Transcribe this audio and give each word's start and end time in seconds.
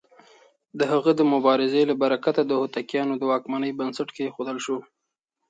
د 0.79 0.81
هغه 0.91 1.11
د 1.15 1.21
مبارزې 1.33 1.81
له 1.89 1.95
برکته 2.03 2.41
د 2.45 2.51
هوتکيانو 2.59 3.13
د 3.17 3.23
واکمنۍ 3.31 3.71
بنسټ 3.79 4.09
کېښودل 4.15 4.57
شو. 4.65 4.77